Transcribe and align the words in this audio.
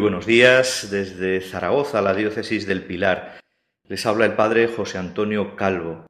Buenos 0.00 0.24
días 0.24 0.88
desde 0.90 1.42
Zaragoza, 1.42 2.00
la 2.00 2.14
diócesis 2.14 2.66
del 2.66 2.84
Pilar. 2.84 3.38
Les 3.86 4.06
habla 4.06 4.24
el 4.24 4.32
padre 4.32 4.66
José 4.66 4.96
Antonio 4.96 5.56
Calvo. 5.56 6.06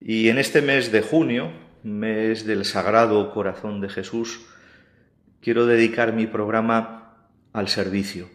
Y 0.00 0.30
en 0.30 0.38
este 0.38 0.62
mes 0.62 0.90
de 0.90 1.00
junio, 1.00 1.52
mes 1.84 2.44
del 2.44 2.64
Sagrado 2.64 3.32
Corazón 3.32 3.80
de 3.80 3.88
Jesús, 3.88 4.46
quiero 5.40 5.66
dedicar 5.66 6.12
mi 6.12 6.26
programa 6.26 7.30
al 7.52 7.68
servicio. 7.68 8.28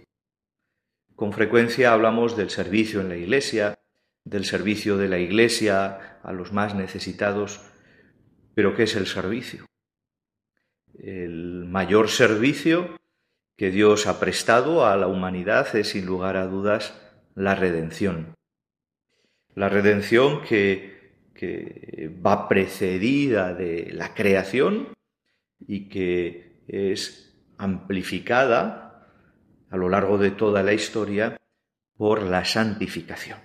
Con 1.15 1.33
frecuencia 1.33 1.91
hablamos 1.91 2.37
del 2.37 2.49
servicio 2.49 3.01
en 3.01 3.09
la 3.09 3.17
Iglesia, 3.17 3.77
del 4.23 4.45
servicio 4.45 4.97
de 4.97 5.09
la 5.09 5.19
Iglesia 5.19 6.19
a 6.23 6.31
los 6.31 6.53
más 6.53 6.73
necesitados, 6.73 7.61
pero 8.53 8.75
¿qué 8.75 8.83
es 8.83 8.95
el 8.95 9.07
servicio? 9.07 9.65
El 10.97 11.65
mayor 11.65 12.09
servicio 12.09 12.95
que 13.57 13.71
Dios 13.71 14.07
ha 14.07 14.19
prestado 14.19 14.85
a 14.85 14.97
la 14.97 15.07
humanidad 15.07 15.73
es 15.75 15.89
sin 15.89 16.05
lugar 16.05 16.35
a 16.35 16.47
dudas 16.47 16.93
la 17.35 17.55
redención. 17.55 18.35
La 19.53 19.69
redención 19.69 20.41
que, 20.43 20.93
va 22.25 22.47
precedida 22.47 23.53
de 23.53 23.91
la 23.91 24.13
creación 24.13 24.87
y 25.67 25.89
que 25.89 26.61
es 26.67 27.35
amplificada 27.57 29.09
a 29.69 29.77
lo 29.77 29.89
largo 29.89 30.17
de 30.17 30.31
toda 30.31 30.63
la 30.63 30.73
historia 30.73 31.37
por 31.97 32.23
la 32.23 32.45
santificación. 32.45 33.37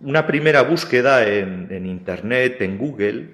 Una 0.00 0.26
primera 0.26 0.62
búsqueda 0.62 1.26
en, 1.28 1.86
Internet, 1.86 2.60
en 2.62 2.78
Google, 2.78 3.28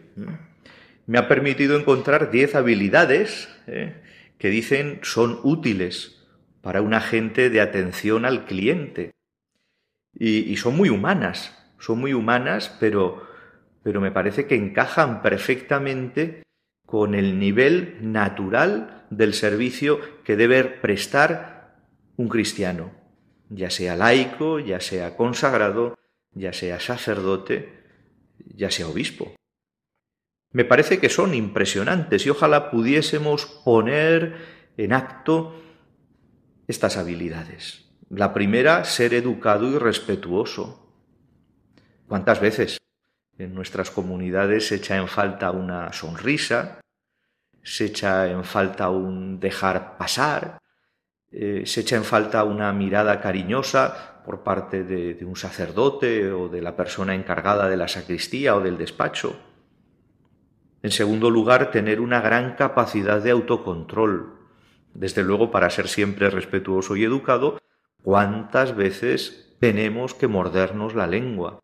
me 1.06 1.18
ha 1.18 1.28
permitido 1.28 1.78
encontrar 1.78 2.30
diez 2.30 2.54
habilidades 2.54 3.48
¿eh? 3.66 4.01
Que 4.42 4.50
dicen 4.50 4.98
son 5.04 5.38
útiles 5.44 6.20
para 6.62 6.82
un 6.82 6.94
agente 6.94 7.48
de 7.48 7.60
atención 7.60 8.24
al 8.24 8.44
cliente. 8.44 9.12
Y, 10.12 10.56
son 10.56 10.76
muy 10.76 10.88
humanas, 10.88 11.56
son 11.78 12.00
muy 12.00 12.12
humanas, 12.12 12.76
pero, 12.80 13.22
pero 13.84 14.00
me 14.00 14.10
parece 14.10 14.48
que 14.48 14.56
encajan 14.56 15.22
perfectamente 15.22 16.42
con 16.84 17.14
el 17.14 17.38
nivel 17.38 17.98
natural 18.00 19.06
del 19.10 19.32
servicio 19.32 20.00
que 20.24 20.34
debe 20.34 20.64
prestar 20.64 21.76
un 22.16 22.28
cristiano, 22.28 22.90
ya 23.48 23.70
sea 23.70 23.94
laico, 23.94 24.58
ya 24.58 24.80
sea 24.80 25.16
consagrado, 25.16 25.96
ya 26.34 26.52
sea 26.52 26.80
sacerdote, 26.80 27.84
ya 28.56 28.72
sea 28.72 28.88
obispo. 28.88 29.36
Me 30.52 30.64
parece 30.66 30.98
que 30.98 31.08
son 31.08 31.34
impresionantes 31.34 32.26
y 32.26 32.30
ojalá 32.30 32.70
pudiésemos 32.70 33.46
poner 33.46 34.36
en 34.76 34.92
acto 34.92 35.54
estas 36.68 36.98
habilidades. 36.98 37.86
La 38.10 38.34
primera, 38.34 38.84
ser 38.84 39.14
educado 39.14 39.66
y 39.70 39.78
respetuoso. 39.78 40.94
¿Cuántas 42.06 42.40
veces 42.40 42.78
en 43.38 43.54
nuestras 43.54 43.90
comunidades 43.90 44.68
se 44.68 44.74
echa 44.74 44.98
en 44.98 45.08
falta 45.08 45.50
una 45.50 45.90
sonrisa, 45.94 46.80
se 47.62 47.86
echa 47.86 48.30
en 48.30 48.44
falta 48.44 48.90
un 48.90 49.40
dejar 49.40 49.96
pasar, 49.96 50.58
eh, 51.30 51.62
se 51.64 51.80
echa 51.80 51.96
en 51.96 52.04
falta 52.04 52.44
una 52.44 52.70
mirada 52.74 53.18
cariñosa 53.22 54.20
por 54.26 54.42
parte 54.42 54.84
de 54.84 55.24
un 55.24 55.36
sacerdote 55.36 56.30
o 56.30 56.50
de 56.50 56.60
la 56.60 56.76
persona 56.76 57.14
encargada 57.14 57.70
de 57.70 57.78
la 57.78 57.88
sacristía 57.88 58.54
o 58.54 58.60
del 58.60 58.76
despacho? 58.76 59.51
En 60.82 60.90
segundo 60.90 61.30
lugar, 61.30 61.70
tener 61.70 62.00
una 62.00 62.20
gran 62.20 62.56
capacidad 62.56 63.22
de 63.22 63.30
autocontrol. 63.30 64.38
Desde 64.94 65.22
luego, 65.22 65.50
para 65.50 65.70
ser 65.70 65.88
siempre 65.88 66.28
respetuoso 66.28 66.96
y 66.96 67.04
educado, 67.04 67.60
¿cuántas 68.02 68.74
veces 68.74 69.56
tenemos 69.60 70.14
que 70.14 70.26
mordernos 70.26 70.94
la 70.94 71.06
lengua? 71.06 71.60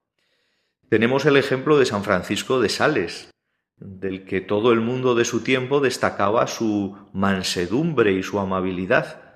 Tenemos 0.89 1.27
el 1.27 1.37
ejemplo 1.37 1.79
de 1.79 1.85
San 1.85 2.05
Francisco 2.05 2.61
de 2.61 2.69
Sales, 2.69 3.35
del 3.77 4.25
que 4.25 4.41
todo 4.41 4.73
el 4.73 4.81
mundo 4.81 5.15
de 5.15 5.25
su 5.25 5.43
tiempo 5.43 5.81
destacaba 5.81 6.47
su 6.47 6.97
mansedumbre 7.13 8.13
y 8.13 8.23
su 8.23 8.39
amabilidad. 8.39 9.35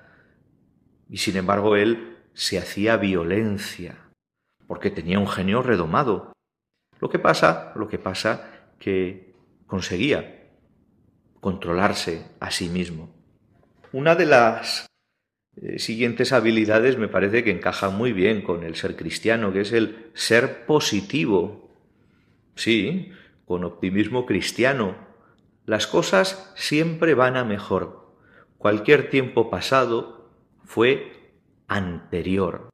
Y 1.09 1.17
sin 1.17 1.35
embargo 1.35 1.75
él 1.75 2.17
se 2.33 2.57
hacía 2.57 2.97
violencia, 2.97 3.97
porque 4.65 4.89
tenía 4.89 5.19
un 5.19 5.27
genio 5.27 5.61
redomado. 5.61 6.31
Lo 6.99 7.09
que 7.09 7.19
pasa, 7.19 7.73
lo 7.75 7.87
que 7.87 7.99
pasa 7.99 8.49
que 8.79 9.32
conseguía 9.73 10.51
controlarse 11.41 12.27
a 12.39 12.51
sí 12.51 12.69
mismo. 12.69 13.09
Una 13.91 14.13
de 14.13 14.27
las 14.27 14.85
eh, 15.55 15.79
siguientes 15.79 16.31
habilidades 16.31 16.99
me 16.99 17.07
parece 17.07 17.43
que 17.43 17.49
encaja 17.49 17.89
muy 17.89 18.13
bien 18.13 18.43
con 18.43 18.63
el 18.63 18.75
ser 18.75 18.95
cristiano, 18.95 19.51
que 19.51 19.61
es 19.61 19.71
el 19.71 20.11
ser 20.13 20.67
positivo. 20.67 21.75
Sí, 22.53 23.13
con 23.45 23.63
optimismo 23.63 24.27
cristiano. 24.27 24.95
Las 25.65 25.87
cosas 25.87 26.53
siempre 26.55 27.15
van 27.15 27.35
a 27.35 27.43
mejor. 27.43 28.13
Cualquier 28.59 29.09
tiempo 29.09 29.49
pasado 29.49 30.29
fue 30.63 31.33
anterior. 31.67 32.69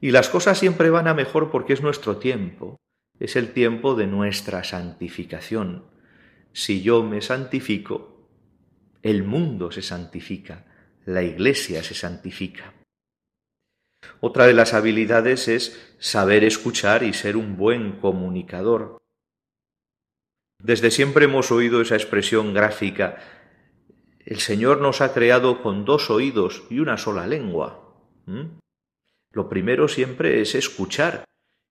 Y 0.00 0.12
las 0.12 0.30
cosas 0.30 0.56
siempre 0.56 0.88
van 0.88 1.08
a 1.08 1.12
mejor 1.12 1.50
porque 1.50 1.74
es 1.74 1.82
nuestro 1.82 2.16
tiempo 2.16 2.80
es 3.20 3.36
el 3.36 3.52
tiempo 3.52 3.94
de 3.94 4.06
nuestra 4.06 4.64
santificación. 4.64 5.84
Si 6.52 6.82
yo 6.82 7.02
me 7.02 7.22
santifico, 7.22 8.28
el 9.02 9.22
mundo 9.22 9.70
se 9.70 9.82
santifica, 9.82 10.66
la 11.06 11.22
iglesia 11.22 11.82
se 11.82 11.94
santifica. 11.94 12.74
Otra 14.20 14.46
de 14.46 14.54
las 14.54 14.74
habilidades 14.74 15.48
es 15.48 15.94
saber 15.98 16.44
escuchar 16.44 17.02
y 17.02 17.12
ser 17.12 17.36
un 17.36 17.56
buen 17.56 18.00
comunicador. 18.00 18.98
Desde 20.62 20.90
siempre 20.90 21.24
hemos 21.24 21.50
oído 21.50 21.80
esa 21.80 21.96
expresión 21.96 22.52
gráfica, 22.52 23.18
el 24.24 24.40
Señor 24.40 24.80
nos 24.80 25.00
ha 25.00 25.14
creado 25.14 25.62
con 25.62 25.84
dos 25.84 26.10
oídos 26.10 26.64
y 26.70 26.80
una 26.80 26.98
sola 26.98 27.26
lengua. 27.26 27.96
Lo 29.32 29.48
primero 29.48 29.88
siempre 29.88 30.40
es 30.42 30.54
escuchar 30.54 31.24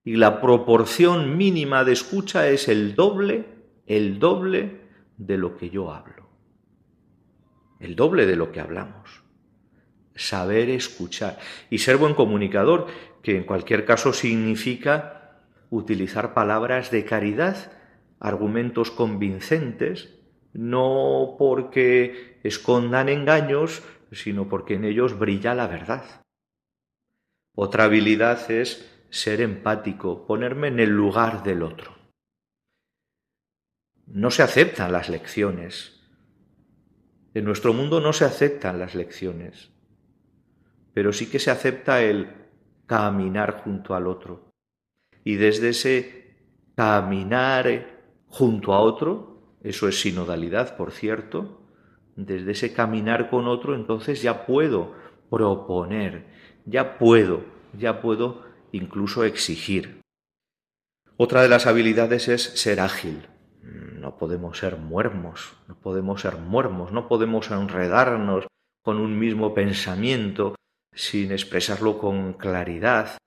y 0.04 0.16
la 0.16 0.42
proporción 0.42 1.38
mínima 1.38 1.84
de 1.84 1.94
escucha 1.94 2.50
es 2.50 2.68
el 2.68 2.96
doble, 2.96 3.59
el 3.90 4.20
doble 4.20 4.82
de 5.18 5.38
lo 5.38 5.58
que 5.58 5.72
yo 5.72 5.92
hablo. 5.92 6.30
El 7.80 7.96
doble 7.96 8.28
de 8.28 8.36
lo 8.36 8.52
que 8.52 8.60
hablamos. 8.60 9.24
Saber 10.14 10.70
escuchar 10.70 11.40
y 11.72 11.80
ser 11.80 11.98
buen 11.98 12.14
comunicador, 12.14 12.86
que 13.24 13.36
en 13.36 13.44
cualquier 13.46 13.86
caso 13.86 14.14
significa 14.14 15.42
utilizar 15.72 16.36
palabras 16.36 16.92
de 16.92 17.04
caridad, 17.04 17.72
argumentos 18.20 18.92
convincentes, 18.92 20.16
no 20.54 21.36
porque 21.40 22.40
escondan 22.44 23.10
engaños, 23.10 23.82
sino 24.12 24.50
porque 24.50 24.76
en 24.76 24.86
ellos 24.86 25.18
brilla 25.18 25.56
la 25.56 25.66
verdad. 25.66 26.04
Otra 27.56 27.86
habilidad 27.86 28.52
es 28.52 28.88
ser 29.10 29.42
empático, 29.42 30.28
ponerme 30.28 30.68
en 30.68 30.80
el 30.80 30.92
lugar 30.92 31.42
del 31.42 31.64
otro. 31.64 31.99
No 34.12 34.32
se 34.32 34.42
aceptan 34.42 34.92
las 34.92 35.08
lecciones. 35.08 36.02
En 37.36 37.46
nuestro 37.46 37.74
mundo 37.74 38.02
no 38.02 38.12
se 38.12 38.26
aceptan 38.26 38.80
las 38.80 38.96
lecciones, 38.96 39.70
pero 40.94 41.14
sí 41.14 41.28
que 41.28 41.38
se 41.38 41.52
acepta 41.52 42.02
el 42.02 42.34
caminar 42.88 43.62
junto 43.64 43.94
al 43.94 44.08
otro. 44.08 44.52
y 45.24 45.36
desde 45.36 45.70
ese 45.70 46.34
caminar 46.76 48.00
junto 48.28 48.74
a 48.74 48.80
otro, 48.80 49.58
eso 49.62 49.88
es 49.88 50.02
sinodalidad, 50.02 50.76
por 50.76 50.92
cierto, 50.92 51.62
desde 52.16 52.52
ese 52.52 52.74
caminar 52.74 53.30
con 53.30 53.48
otro, 53.48 53.76
entonces 53.76 54.22
ya 54.22 54.46
puedo 54.48 54.96
proponer, 55.30 56.26
ya 56.66 56.98
puedo, 56.98 57.44
ya 57.78 58.02
puedo 58.02 58.44
incluso 58.72 59.24
exigir. 59.24 60.02
Otra 61.18 61.42
de 61.44 61.50
las 61.50 61.68
habilidades 61.68 62.28
es 62.28 62.42
ser 62.42 62.80
ágil. 62.80 63.28
No 64.10 64.18
podemos 64.18 64.58
ser 64.58 64.76
muermos, 64.76 65.54
no 65.68 65.76
podemos 65.76 66.22
ser 66.22 66.38
muermos, 66.38 66.92
no 66.92 67.08
podemos 67.08 67.52
enredarnos 67.52 68.48
con 68.84 68.98
un 68.98 69.20
mismo 69.20 69.54
pensamiento 69.54 70.56
sin 70.96 71.32
expresarlo 71.32 72.00
con 72.00 72.34
claridad. 72.34 73.20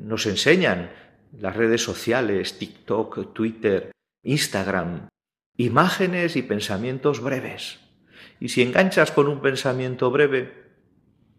Nos 0.00 0.26
enseñan 0.26 0.92
las 1.36 1.56
redes 1.56 1.82
sociales, 1.82 2.56
TikTok, 2.56 3.32
Twitter, 3.32 3.90
Instagram, 4.22 5.08
imágenes 5.56 6.36
y 6.36 6.42
pensamientos 6.42 7.20
breves. 7.20 7.80
Y 8.38 8.50
si 8.50 8.62
enganchas 8.62 9.10
con 9.10 9.26
un 9.26 9.40
pensamiento 9.40 10.12
breve, 10.12 10.52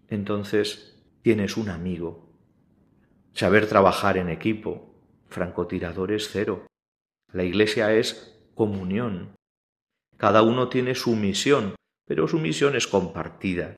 entonces 0.10 1.02
tienes 1.22 1.56
un 1.56 1.70
amigo. 1.70 2.38
Saber 3.32 3.66
trabajar 3.68 4.18
en 4.18 4.28
equipo, 4.28 4.94
francotiradores 5.30 6.28
cero. 6.34 6.68
La 7.32 7.46
iglesia 7.46 7.94
es 7.94 8.33
comunión. 8.56 9.36
Cada 10.18 10.42
uno 10.42 10.70
tiene 10.70 10.96
su 10.96 11.16
misión, 11.16 11.76
pero 12.06 12.28
su 12.28 12.40
misión 12.40 12.76
es 12.76 12.88
compartida. 12.88 13.76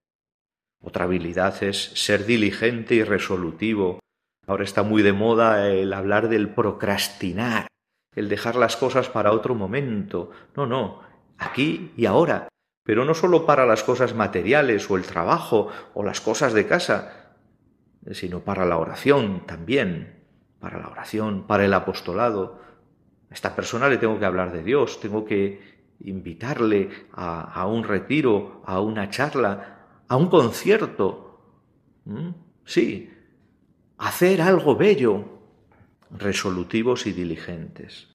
Otra 0.83 1.05
habilidad 1.05 1.63
es 1.63 1.91
ser 1.95 2.25
diligente 2.25 2.95
y 2.95 3.03
resolutivo. 3.03 3.99
Ahora 4.45 4.63
está 4.63 4.83
muy 4.83 5.01
de 5.01 5.13
moda 5.13 5.67
el 5.69 5.93
hablar 5.93 6.29
del 6.29 6.49
procrastinar, 6.49 7.67
el 8.15 8.29
dejar 8.29 8.55
las 8.55 8.77
cosas 8.77 9.09
para 9.09 9.31
otro 9.31 9.55
momento. 9.55 10.31
No, 10.55 10.67
no, 10.67 11.01
aquí 11.37 11.91
y 11.97 12.05
ahora. 12.05 12.47
Pero 12.83 13.03
no 13.03 13.15
solo 13.15 13.47
para 13.47 13.65
las 13.65 13.83
cosas 13.83 14.13
materiales 14.13 14.89
o 14.91 14.97
el 14.97 15.03
trabajo 15.03 15.69
o 15.95 16.03
las 16.03 16.21
cosas 16.21 16.53
de 16.53 16.67
casa, 16.67 17.33
sino 18.11 18.41
para 18.41 18.65
la 18.65 18.77
oración 18.77 19.47
también, 19.47 20.23
para 20.59 20.77
la 20.79 20.89
oración, 20.89 21.47
para 21.47 21.65
el 21.65 21.73
apostolado. 21.73 22.59
A 23.29 23.33
esta 23.33 23.55
persona 23.55 23.89
le 23.89 23.97
tengo 23.97 24.19
que 24.19 24.25
hablar 24.25 24.51
de 24.51 24.63
Dios, 24.63 24.99
tengo 24.99 25.25
que 25.25 25.75
invitarle 26.01 26.89
a, 27.13 27.65
un 27.67 27.83
retiro, 27.83 28.61
a 28.65 28.79
una 28.81 29.09
charla, 29.09 30.03
a 30.07 30.15
un 30.15 30.27
concierto. 30.27 31.41
¿Mm? 32.05 32.29
Sí, 32.65 33.09
hacer 33.97 34.41
algo 34.41 34.75
bello, 34.75 35.25
resolutivos 36.11 37.07
y 37.07 37.13
diligentes. 37.13 38.11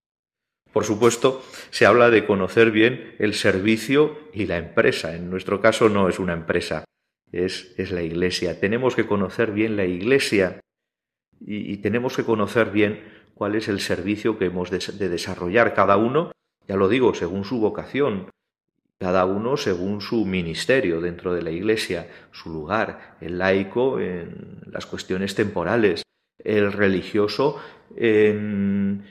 Por 0.72 0.84
supuesto, 0.84 1.42
se 1.70 1.86
habla 1.86 2.10
de 2.10 2.26
conocer 2.26 2.70
bien 2.70 3.16
el 3.18 3.34
servicio 3.34 4.18
y 4.32 4.46
la 4.46 4.58
empresa. 4.58 5.16
En 5.16 5.28
nuestro 5.28 5.60
caso 5.60 5.88
no 5.88 6.08
es 6.08 6.20
una 6.20 6.32
empresa, 6.32 6.84
es, 7.32 7.74
es 7.76 7.90
la 7.90 8.02
iglesia. 8.02 8.60
Tenemos 8.60 8.94
que 8.94 9.06
conocer 9.06 9.50
bien 9.50 9.76
la 9.76 9.84
iglesia 9.84 10.60
y, 11.40 11.78
tenemos 11.78 12.16
que 12.16 12.24
conocer 12.24 12.70
bien 12.70 13.02
cuál 13.40 13.54
es 13.54 13.68
el 13.68 13.80
servicio 13.80 14.36
que 14.38 14.44
hemos 14.44 14.68
de 14.70 15.08
desarrollar 15.08 15.72
cada 15.72 15.96
uno 15.96 16.30
ya 16.68 16.76
lo 16.76 16.88
digo, 16.88 17.14
según 17.14 17.44
su 17.44 17.58
vocación, 17.58 18.30
cada 18.98 19.24
uno 19.24 19.56
según 19.56 20.02
su 20.02 20.26
ministerio 20.26 21.00
dentro 21.00 21.32
de 21.32 21.40
la 21.40 21.50
Iglesia, 21.50 22.08
su 22.32 22.50
lugar, 22.50 23.16
el 23.22 23.38
laico 23.38 23.98
en 23.98 24.60
las 24.70 24.84
cuestiones 24.84 25.34
temporales, 25.34 26.02
el 26.38 26.70
religioso 26.70 27.60
en 27.96 29.04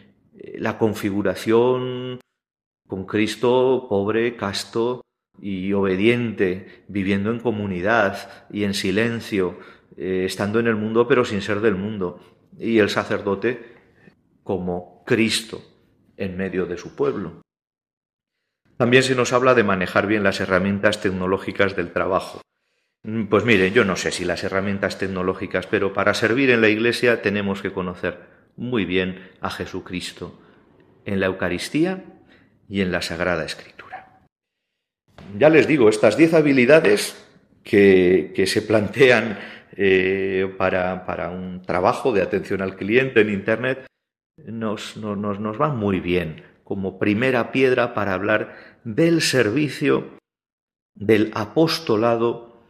la 0.57 0.77
configuración 0.77 2.19
con 2.87 3.05
Cristo 3.05 3.87
pobre, 3.89 4.35
casto 4.35 5.01
y 5.41 5.73
obediente, 5.73 6.85
viviendo 6.87 7.31
en 7.31 7.39
comunidad 7.39 8.47
y 8.51 8.63
en 8.63 8.73
silencio, 8.75 9.57
eh, 9.97 10.23
estando 10.25 10.59
en 10.59 10.67
el 10.67 10.75
mundo 10.75 11.09
pero 11.09 11.25
sin 11.25 11.41
ser 11.41 11.61
del 11.61 11.75
mundo, 11.75 12.21
y 12.59 12.77
el 12.77 12.89
sacerdote 12.89 13.78
como 14.49 15.03
Cristo 15.05 15.61
en 16.17 16.35
medio 16.35 16.65
de 16.65 16.75
su 16.75 16.95
pueblo. 16.95 17.43
También 18.77 19.03
se 19.03 19.13
nos 19.13 19.31
habla 19.31 19.53
de 19.53 19.63
manejar 19.63 20.07
bien 20.07 20.23
las 20.23 20.39
herramientas 20.39 21.01
tecnológicas 21.01 21.75
del 21.75 21.91
trabajo. 21.91 22.41
Mm, 23.03 23.25
pues 23.25 23.45
mire, 23.45 23.69
yo 23.69 23.85
no 23.85 23.95
sé 23.95 24.09
si 24.09 24.25
las 24.25 24.43
herramientas 24.43 24.97
tecnológicas, 24.97 25.67
pero 25.67 25.93
para 25.93 26.15
servir 26.15 26.49
en 26.49 26.61
la 26.61 26.69
Iglesia 26.69 27.21
tenemos 27.21 27.61
que 27.61 27.71
conocer 27.71 28.21
muy 28.55 28.85
bien 28.85 29.21
a 29.39 29.51
Jesucristo 29.51 30.41
en 31.05 31.19
la 31.19 31.27
Eucaristía 31.27 32.03
y 32.67 32.81
en 32.81 32.91
la 32.91 33.03
Sagrada 33.03 33.45
Escritura. 33.45 34.23
Ya 35.37 35.49
les 35.49 35.67
digo, 35.67 35.89
estas 35.89 36.17
diez 36.17 36.33
habilidades 36.33 37.23
que, 37.63 38.33
se 38.47 38.63
plantean 38.63 39.37
eh, 39.77 40.51
para, 40.57 41.29
un 41.29 41.61
trabajo 41.61 42.11
de 42.11 42.23
atención 42.23 42.63
al 42.63 42.75
cliente 42.77 43.21
en 43.21 43.29
Internet 43.29 43.88
nos, 44.45 44.97
nos 44.97 45.57
van 45.57 45.77
muy 45.77 45.99
bien 45.99 46.43
como 46.63 46.99
primera 46.99 47.51
piedra 47.51 47.95
para 47.95 48.13
hablar 48.13 48.55
del 48.83 49.21
servicio, 49.21 50.17
del 50.93 51.31
apostolado 51.33 52.61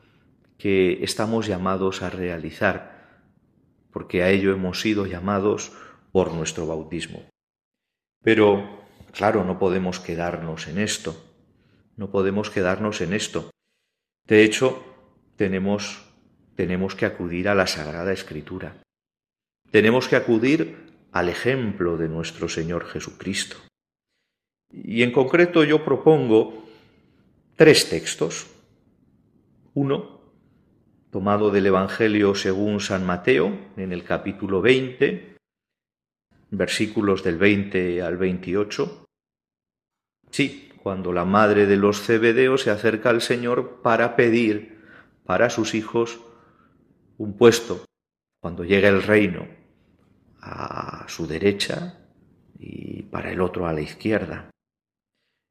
que 0.57 1.03
estamos 1.03 1.47
llamados 1.47 2.01
a 2.01 2.09
realizar, 2.09 3.27
porque 3.91 4.23
a 4.23 4.29
ello 4.29 4.53
hemos 4.53 4.79
sido 4.79 5.05
llamados 5.05 5.73
por 6.13 6.33
nuestro 6.33 6.65
bautismo. 6.65 7.23
Pero, 8.23 8.85
claro, 9.11 9.43
no 9.43 9.59
podemos 9.59 9.99
quedarnos 9.99 10.67
en 10.69 10.79
esto, 10.79 11.21
no 11.97 12.09
podemos 12.09 12.49
quedarnos 12.49 13.01
en 13.01 13.11
esto. 13.11 13.51
De 14.25 14.43
hecho, 14.43 14.81
tenemos, 15.35 16.05
tenemos 16.55 16.95
que 16.95 17.05
acudir 17.05 17.49
a 17.49 17.55
la 17.55 17.67
Sagrada 17.67 18.13
Escritura. 18.13 18.77
Tenemos 19.71 20.07
que 20.07 20.15
acudir 20.15 20.88
al 21.11 21.29
ejemplo 21.29 21.97
de 21.97 22.07
nuestro 22.07 22.47
Señor 22.47 22.85
Jesucristo. 22.85 23.57
Y 24.71 25.03
en 25.03 25.11
concreto 25.11 25.63
yo 25.63 25.83
propongo 25.83 26.65
tres 27.55 27.89
textos. 27.89 28.47
Uno, 29.73 30.21
tomado 31.09 31.49
del 31.49 31.65
Evangelio 31.65 32.35
según 32.35 32.79
San 32.79 33.05
Mateo, 33.05 33.51
en 33.77 33.91
el 33.91 34.03
capítulo 34.03 34.61
20, 34.61 35.37
versículos 36.51 37.23
del 37.23 37.37
20 37.37 38.01
al 38.01 38.17
28. 38.17 39.05
Sí, 40.29 40.71
cuando 40.81 41.11
la 41.11 41.25
madre 41.25 41.65
de 41.65 41.77
los 41.77 42.01
cebedeos 42.01 42.61
se 42.63 42.69
acerca 42.69 43.09
al 43.09 43.21
Señor 43.21 43.81
para 43.81 44.15
pedir 44.15 44.79
para 45.25 45.49
sus 45.49 45.73
hijos 45.73 46.19
un 47.17 47.35
puesto, 47.35 47.85
cuando 48.39 48.63
llega 48.63 48.89
el 48.89 49.03
reino 49.03 49.58
a 50.49 51.05
su 51.07 51.27
derecha 51.27 51.99
y 52.57 53.03
para 53.03 53.31
el 53.31 53.41
otro 53.41 53.67
a 53.67 53.73
la 53.73 53.81
izquierda. 53.81 54.49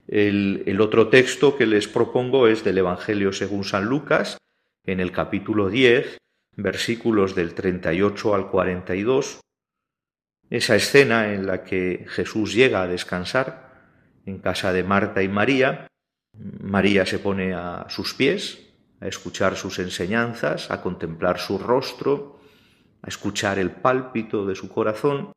El, 0.07 0.81
otro 0.81 1.09
texto 1.09 1.57
que 1.57 1.67
les 1.67 1.87
propongo 1.87 2.49
es 2.49 2.65
del 2.65 2.79
Evangelio 2.79 3.33
según 3.33 3.65
San 3.65 3.85
Lucas, 3.85 4.39
en 4.85 5.01
el 5.01 5.13
capítulo 5.13 5.69
10, 5.69 6.19
versículos 6.57 7.35
del 7.35 7.55
38 7.55 8.35
al 8.35 8.51
42, 8.51 9.41
esa 10.51 10.77
escena 10.77 11.35
en 11.35 11.47
la 11.47 11.63
que 11.63 12.07
Jesús 12.09 12.55
llega 12.55 12.83
a 12.83 12.89
descansar 12.89 13.69
en 14.25 14.39
casa 14.39 14.73
de 14.73 14.83
Marta 14.83 15.23
y 15.23 15.29
María. 15.29 15.87
María 16.63 17.05
se 17.05 17.19
pone 17.19 17.53
a 17.55 17.87
sus 17.89 18.15
pies 18.15 18.67
a 19.01 19.07
escuchar 19.07 19.57
sus 19.57 19.79
enseñanzas, 19.79 20.71
a 20.71 20.81
contemplar 20.81 21.39
su 21.39 21.59
rostro, 21.59 22.38
a 23.03 23.09
escuchar 23.09 23.59
el 23.59 23.71
pálpito 23.71 24.47
de 24.47 24.55
su 24.55 24.69
corazón, 24.69 25.33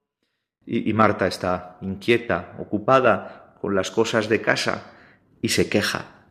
y 0.65 0.93
Marta 0.93 1.27
está 1.27 1.77
inquieta, 1.81 2.55
ocupada 2.59 3.55
con 3.59 3.75
las 3.75 3.91
cosas 3.91 4.29
de 4.29 4.41
casa 4.41 4.93
y 5.41 5.49
se 5.49 5.69
queja, 5.69 6.27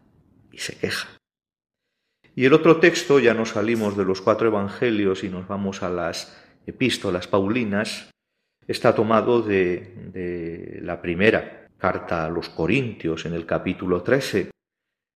y 0.52 0.58
se 0.58 0.76
queja. 0.76 1.08
Y 2.34 2.44
el 2.44 2.52
otro 2.52 2.78
texto, 2.78 3.18
ya 3.18 3.34
nos 3.34 3.50
salimos 3.50 3.96
de 3.96 4.04
los 4.04 4.20
cuatro 4.20 4.49
evangelios 4.49 5.25
y 5.25 5.28
nos 5.28 5.49
vamos 5.49 5.82
a 5.82 5.90
las 5.90 6.37
epístolas 6.66 7.26
paulinas, 7.26 8.10
está 8.66 8.94
tomado 8.94 9.42
de, 9.42 9.94
de 10.12 10.80
la 10.82 11.02
primera 11.02 11.68
carta 11.76 12.26
a 12.26 12.30
los 12.30 12.49
Corintios 12.49 13.26
en 13.26 13.34
el 13.34 13.46
capítulo 13.46 14.02
13. 14.02 14.50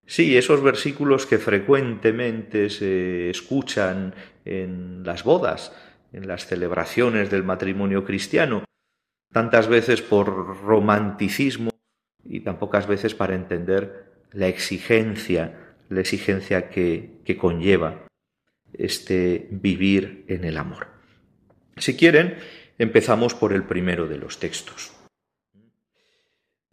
Sí, 0.06 0.36
esos 0.36 0.62
versículos 0.62 1.26
que 1.26 1.38
frecuentemente 1.38 2.68
se 2.68 3.30
escuchan 3.30 4.14
en 4.44 5.02
las 5.04 5.24
bodas, 5.24 5.72
en 6.14 6.26
las 6.26 6.46
celebraciones 6.46 7.30
del 7.30 7.44
matrimonio 7.44 8.04
cristiano, 8.04 8.64
tantas 9.32 9.68
veces 9.68 10.00
por 10.00 10.28
romanticismo 10.62 11.70
y 12.24 12.40
tan 12.40 12.58
pocas 12.58 12.86
veces 12.86 13.14
para 13.14 13.34
entender 13.34 14.12
la 14.32 14.48
exigencia, 14.48 15.74
la 15.90 16.00
exigencia 16.00 16.70
que, 16.70 17.20
que 17.24 17.36
conlleva 17.36 18.06
este 18.72 19.48
vivir 19.50 20.24
en 20.28 20.44
el 20.44 20.56
amor. 20.56 20.86
Si 21.76 21.96
quieren, 21.96 22.38
Empezamos 22.78 23.34
por 23.34 23.52
el 23.52 23.64
primero 23.64 24.08
de 24.08 24.18
los 24.18 24.40
textos. 24.40 24.92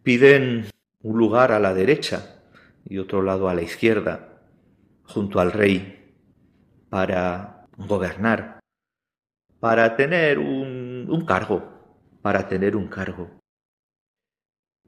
Piden 0.02 0.66
un 1.00 1.18
lugar 1.18 1.52
a 1.52 1.60
la 1.60 1.74
derecha 1.74 2.42
y 2.84 2.98
otro 2.98 3.22
lado 3.22 3.48
a 3.48 3.54
la 3.54 3.62
izquierda, 3.62 4.42
junto 5.04 5.38
al 5.38 5.52
rey, 5.52 6.16
para 6.90 7.68
gobernar, 7.76 8.58
para 9.62 9.94
tener 9.94 10.40
un, 10.40 11.24
cargo, 11.24 11.62
para 12.20 12.48
tener 12.48 12.74
un 12.74 12.88
cargo. 12.88 13.30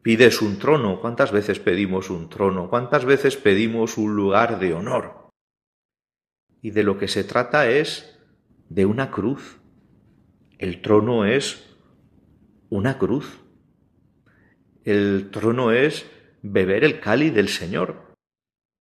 Pides 0.02 0.42
un 0.42 0.58
trono. 0.58 1.00
¿Cuántas 1.00 1.30
veces 1.30 1.60
pedimos 1.60 2.10
un 2.10 2.28
trono? 2.28 2.68
¿Cuántas 2.68 3.04
veces 3.04 3.36
pedimos 3.36 3.96
un 3.98 4.16
lugar 4.16 4.58
de 4.58 4.74
honor? 4.74 5.30
Y 6.60 6.72
de 6.72 6.82
lo 6.82 6.98
que 6.98 7.06
se 7.06 7.22
trata 7.22 7.70
es 7.70 8.18
de 8.68 8.84
una 8.84 9.12
cruz. 9.12 9.60
El 10.58 10.82
trono 10.82 11.24
es 11.24 11.78
una 12.68 12.98
cruz. 12.98 13.44
El 14.82 15.30
trono 15.30 15.70
es 15.70 16.04
beber 16.42 16.82
el 16.82 16.98
cáliz 16.98 17.32
del 17.32 17.48
Señor. 17.48 18.12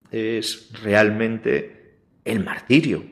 Es 0.09 0.71
realmente 0.81 1.99
el 2.25 2.43
martirio. 2.43 3.03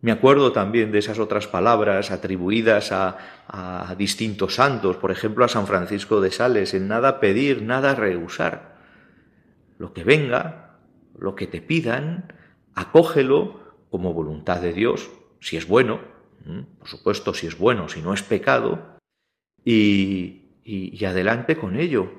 Me 0.00 0.12
acuerdo 0.12 0.52
también 0.52 0.92
de 0.92 1.00
esas 1.00 1.18
otras 1.18 1.48
palabras 1.48 2.12
atribuidas 2.12 2.92
a, 2.92 3.94
distintos 3.98 4.54
santos, 4.54 4.96
por 4.96 5.10
ejemplo 5.10 5.44
a 5.44 5.48
San 5.48 5.66
Francisco 5.66 6.20
de 6.20 6.30
Sales, 6.30 6.74
en 6.74 6.86
nada 6.86 7.18
pedir, 7.18 7.62
nada 7.62 7.94
rehusar. 7.94 8.78
Lo 9.78 9.92
que 9.92 10.04
venga, 10.04 10.78
lo 11.18 11.34
que 11.34 11.48
te 11.48 11.60
pidan, 11.60 12.32
acógelo 12.74 13.60
como 13.90 14.12
voluntad 14.14 14.60
de 14.60 14.72
Dios, 14.72 15.10
si 15.40 15.56
es 15.56 15.66
bueno, 15.66 16.00
por 16.78 16.88
supuesto 16.88 17.34
si 17.34 17.48
es 17.48 17.58
bueno, 17.58 17.88
si 17.88 18.00
no 18.00 18.14
es 18.14 18.22
pecado, 18.22 18.98
y, 19.64 20.42
y 20.62 21.04
adelante 21.04 21.56
con 21.56 21.76
ello. 21.76 22.12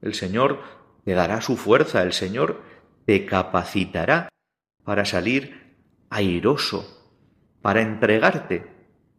El 0.00 0.14
Señor 0.14 0.60
te 1.04 1.14
dará 1.14 1.40
su 1.40 1.56
fuerza, 1.56 2.02
el 2.02 2.12
Señor 2.12 2.62
te 3.04 3.26
capacitará 3.26 4.28
para 4.84 5.04
salir 5.04 5.74
airoso 6.10 6.96
para 7.66 7.82
entregarte 7.82 8.64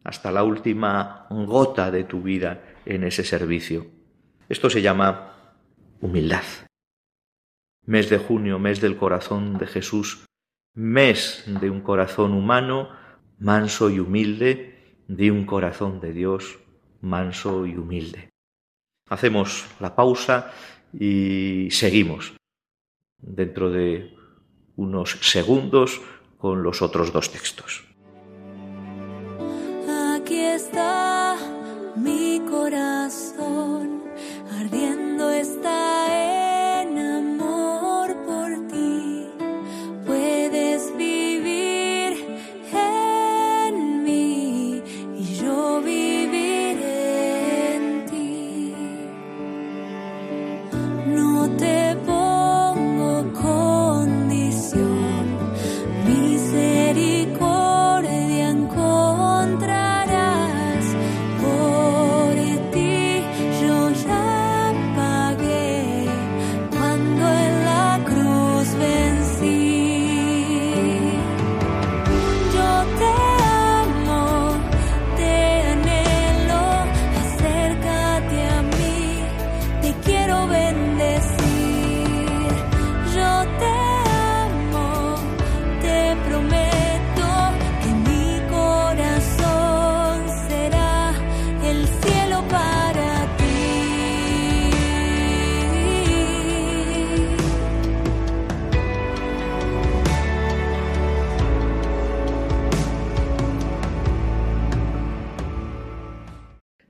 hasta 0.04 0.32
la 0.32 0.42
última 0.42 1.26
gota 1.28 1.90
de 1.90 2.04
tu 2.04 2.22
vida 2.22 2.64
en 2.86 3.04
ese 3.04 3.22
servicio. 3.22 3.86
Esto 4.48 4.70
se 4.70 4.80
llama 4.80 5.34
humildad. 6.00 6.44
Mes 7.84 8.08
de 8.08 8.16
junio, 8.16 8.58
mes 8.58 8.80
del 8.80 8.96
corazón 8.96 9.58
de 9.58 9.66
Jesús, 9.66 10.24
mes 10.74 11.44
de 11.60 11.68
un 11.68 11.82
corazón 11.82 12.32
humano 12.32 12.88
manso 13.38 13.90
y 13.90 14.00
humilde, 14.00 14.96
de 15.08 15.30
un 15.30 15.44
corazón 15.44 16.00
de 16.00 16.14
Dios 16.14 16.58
manso 17.02 17.66
y 17.66 17.76
humilde. 17.76 18.30
Hacemos 19.10 19.66
la 19.78 19.94
pausa 19.94 20.54
y 20.98 21.68
seguimos 21.70 22.32
dentro 23.18 23.68
de 23.68 24.16
unos 24.76 25.18
segundos 25.20 26.00
con 26.38 26.62
los 26.62 26.80
otros 26.80 27.12
dos 27.12 27.30
textos 27.30 27.87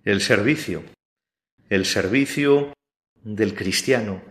el 0.08 0.22
servicio, 0.22 0.84
el 1.68 1.84
servicio 1.84 2.72
del 3.22 3.54
cristiano, 3.54 4.22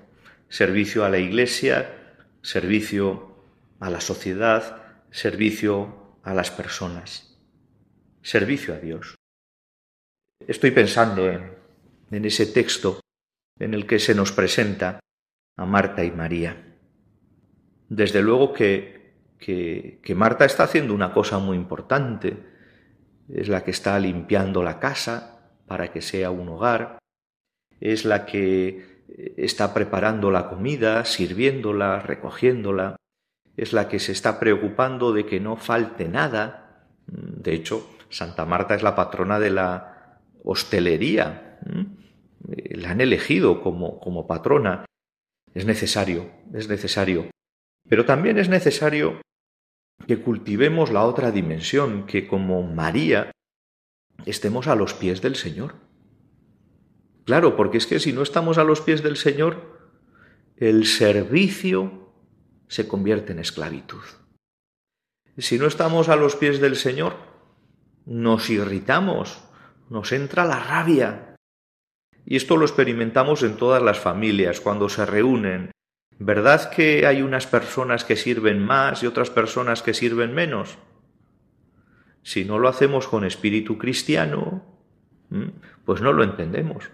servicio 0.50 1.05
a 1.05 1.10
la 1.10 1.19
iglesia, 1.19 2.15
servicio 2.41 3.36
a 3.79 3.91
la 3.91 4.01
sociedad, 4.01 4.81
servicio 5.12 6.17
a 6.24 6.34
las 6.34 6.50
personas, 6.50 7.38
servicio 8.24 8.74
a 8.74 8.79
Dios. 8.79 9.13
Estoy 10.48 10.72
pensando 10.72 11.29
en, 11.29 12.25
ese 12.25 12.48
texto 12.48 13.00
en 13.60 13.75
el 13.75 13.86
que 13.86 14.00
se 14.00 14.15
nos 14.15 14.31
presenta 14.31 15.00
a 15.57 15.65
Marta 15.67 16.03
y 16.03 16.10
María. 16.10 16.75
Desde 17.88 18.24
luego 18.24 18.51
que, 18.51 19.13
que 19.38 20.15
Marta 20.15 20.43
está 20.46 20.63
haciendo 20.63 20.96
una 20.96 21.13
cosa 21.13 21.38
muy 21.38 21.55
importante, 21.55 22.36
es 23.29 23.48
la 23.48 23.63
que 23.63 23.69
está 23.69 24.00
limpiando 24.00 24.63
la 24.63 24.79
casa, 24.79 25.36
para 25.67 25.91
que 25.91 26.01
sea 26.01 26.31
un 26.31 26.50
hogar, 26.50 26.97
es 27.79 28.05
la 28.05 28.25
que 28.25 28.97
está 29.38 29.74
preparando 29.74 30.31
la 30.31 30.50
comida, 30.50 31.05
sirviéndola, 31.05 32.00
recogiéndola, 32.00 32.97
es 33.55 33.74
la 33.74 33.88
que 33.88 34.00
se 34.00 34.12
está 34.12 34.39
preocupando 34.39 35.13
de 35.13 35.25
que 35.25 35.39
no 35.39 35.55
falte 35.55 36.07
nada. 36.07 36.86
De 37.07 37.53
hecho, 37.53 37.89
Santa 38.09 38.45
Marta 38.45 38.75
es 38.75 38.83
la 38.83 38.95
patrona 38.95 39.39
de 39.39 39.50
la 39.50 40.19
hostelería. 40.43 41.59
La 42.69 42.91
han 42.91 43.01
elegido 43.01 43.62
como, 43.62 44.00
como 44.00 44.27
patrona. 44.27 44.86
Es 45.53 45.65
necesario, 45.65 46.29
es 46.53 46.69
necesario. 46.69 47.29
Pero 47.89 48.05
también 48.05 48.38
es 48.38 48.47
necesario 48.47 49.21
que 50.05 50.21
cultivemos 50.21 50.91
la 50.91 51.03
otra 51.03 51.31
dimensión, 51.31 52.05
que 52.05 52.27
como 52.27 52.62
María 52.62 53.31
estemos 54.25 54.67
a 54.67 54.75
los 54.75 54.93
pies 54.93 55.21
del 55.21 55.36
Señor. 55.36 55.75
Claro, 57.25 57.55
porque 57.55 57.77
es 57.77 57.88
que 57.88 58.00
si 58.00 58.13
no 58.13 58.21
estamos 58.21 58.57
a 58.57 58.63
los 58.63 58.81
pies 58.81 59.03
del 59.03 59.17
Señor, 59.17 59.77
el 60.55 60.86
servicio 60.86 62.13
se 62.67 62.88
convierte 62.88 63.33
en 63.33 63.39
esclavitud. 63.39 64.03
Si 65.38 65.59
no 65.59 65.67
estamos 65.67 66.09
a 66.09 66.15
los 66.15 66.36
pies 66.36 66.59
del 66.59 66.75
Señor, 66.75 67.15
nos 68.05 68.50
irritamos, 68.50 69.43
nos 69.89 70.12
entra 70.12 70.45
la 70.45 70.59
rabia. 70.59 71.36
Y 72.25 72.36
esto 72.36 72.57
lo 72.57 72.65
experimentamos 72.65 73.43
en 73.43 73.57
todas 73.57 73.81
las 73.83 74.00
familias 74.00 74.59
cuando 74.59 74.89
se 74.89 75.05
reúnen. 75.05 75.71
¿Verdad 76.17 76.71
que 76.71 77.05
hay 77.05 77.21
unas 77.21 77.45
personas 77.45 78.03
que 78.03 78.15
sirven 78.15 78.59
más 78.59 79.03
y 79.03 79.05
otras 79.05 79.29
personas 79.29 79.83
que 79.83 79.93
sirven 79.93 80.33
menos? 80.33 80.77
Si 82.27 82.43
no 82.43 82.60
lo 82.60 82.67
hacemos 82.67 83.07
con 83.07 83.24
espíritu 83.24 83.77
cristiano, 83.77 84.62
pues 85.86 86.01
no 86.01 86.12
lo 86.12 86.25
entendemos. 86.25 86.91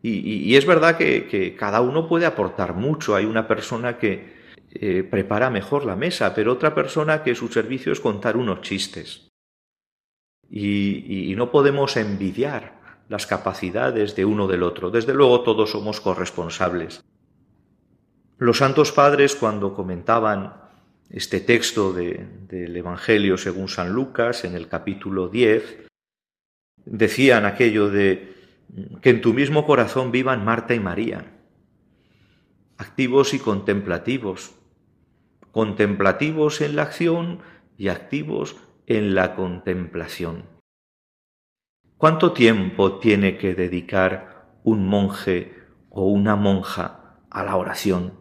Y, 0.00 0.54
es 0.54 0.64
verdad 0.64 0.96
que, 0.96 1.56
cada 1.58 1.80
uno 1.80 2.06
puede 2.06 2.24
aportar 2.24 2.74
mucho. 2.74 3.16
Hay 3.16 3.24
una 3.24 3.48
persona 3.48 3.98
que 3.98 4.36
eh, 4.70 5.02
prepara 5.02 5.50
mejor 5.50 5.84
la 5.84 5.96
mesa, 5.96 6.36
pero 6.36 6.52
otra 6.52 6.72
persona 6.72 7.24
que 7.24 7.34
su 7.34 7.48
servicio 7.48 7.90
es 7.90 7.98
contar 7.98 8.36
unos 8.36 8.60
chistes. 8.60 9.28
y 10.48 11.34
no 11.36 11.50
podemos 11.50 11.96
envidiar 11.96 12.78
las 13.08 13.26
capacidades 13.26 14.14
de 14.14 14.24
uno 14.24 14.46
del 14.46 14.62
otro. 14.62 14.92
Desde 14.92 15.14
luego 15.14 15.42
todos 15.42 15.72
somos 15.72 16.00
corresponsables. 16.00 17.04
Los 18.36 18.58
santos 18.58 18.92
padres 18.92 19.34
cuando 19.34 19.74
comentaban 19.74 20.67
este 21.10 21.40
texto 21.40 21.92
del 21.92 22.76
Evangelio 22.76 23.36
según 23.36 23.68
San 23.68 23.92
Lucas 23.92 24.44
en 24.44 24.54
el 24.54 24.68
capítulo 24.68 25.28
10, 25.28 25.88
Decían 26.90 27.44
aquello 27.44 27.90
de 27.90 28.34
que 29.02 29.10
en 29.10 29.20
tu 29.20 29.34
mismo 29.34 29.66
corazón 29.66 30.10
vivan 30.10 30.44
Marta 30.44 30.74
y 30.74 30.80
María, 30.80 31.32
activos 32.78 33.34
y 33.34 33.38
contemplativos, 33.38 34.54
contemplativos 35.52 36.62
en 36.62 36.76
la 36.76 36.82
acción 36.82 37.40
y 37.76 37.88
activos 37.88 38.56
en 38.86 39.14
la 39.14 39.34
contemplación. 39.34 40.44
¿Cuánto 41.98 42.32
tiempo 42.32 42.98
tiene 42.98 43.36
que 43.36 43.54
dedicar 43.54 44.58
un 44.62 44.86
monje 44.86 45.54
o 45.90 46.06
una 46.06 46.36
monja 46.36 47.18
a 47.28 47.44
la 47.44 47.56
oración? 47.56 48.14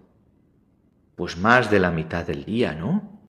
Pues 1.18 1.36
más 1.36 1.72
de 1.72 1.80
la 1.80 1.90
mitad 1.90 2.28
del 2.28 2.46
día, 2.46 2.76
¿no? 2.76 3.28